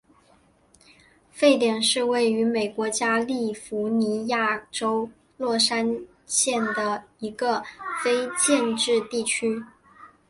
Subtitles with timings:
[1.31, 7.61] 沸点是位于美国加利福尼亚州洛杉矶县的一个
[8.03, 9.63] 非建制地区。